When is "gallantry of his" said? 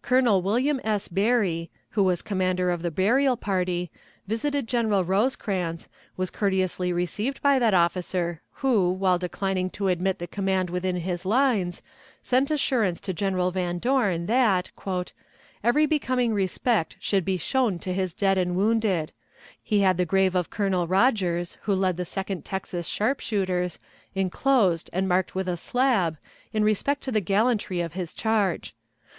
27.20-28.14